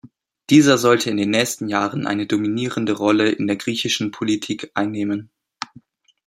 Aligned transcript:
Dieser 0.49 0.79
sollte 0.79 1.11
in 1.11 1.17
den 1.17 1.29
nächsten 1.29 1.69
Jahren 1.69 2.07
eine 2.07 2.25
dominierende 2.25 2.93
Rolle 2.93 3.29
in 3.29 3.45
der 3.45 3.55
griechischen 3.57 4.09
Politik 4.09 4.71
einnehmen. 4.73 5.29